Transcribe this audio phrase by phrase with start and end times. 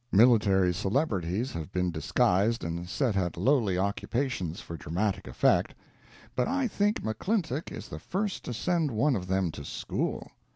[0.11, 5.75] Military celebrities have been disguised and set at lowly occupations for dramatic effect,
[6.35, 10.31] but I think McClintock is the first to send one of them to school.